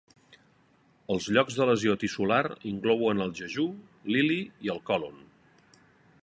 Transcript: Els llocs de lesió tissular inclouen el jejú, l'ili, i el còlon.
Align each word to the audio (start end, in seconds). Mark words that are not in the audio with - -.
Els 1.15 1.27
llocs 1.35 1.57
de 1.59 1.67
lesió 1.71 1.95
tissular 2.03 2.39
inclouen 2.71 3.21
el 3.27 3.35
jejú, 3.41 3.67
l'ili, 4.17 4.41
i 4.69 4.73
el 4.77 4.83
còlon. 4.91 5.23